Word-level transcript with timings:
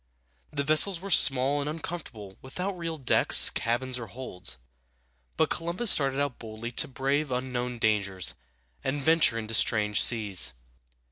The 0.51 0.63
vessels 0.63 0.99
were 0.99 1.11
small 1.11 1.61
and 1.61 1.69
uncomfortable, 1.69 2.35
without 2.41 2.75
real 2.75 2.97
decks, 2.97 3.51
cabins, 3.51 3.99
or 3.99 4.07
holds; 4.07 4.57
but 5.37 5.51
Columbus 5.51 5.91
started 5.91 6.19
out 6.19 6.39
boldly 6.39 6.71
to 6.71 6.87
brave 6.87 7.29
unknown 7.31 7.77
dangers 7.77 8.33
and 8.83 8.99
venture 8.99 9.37
into 9.37 9.53
strange 9.53 10.01
seas. 10.01 10.53